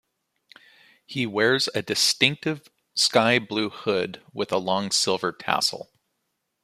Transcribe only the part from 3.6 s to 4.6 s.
hood with a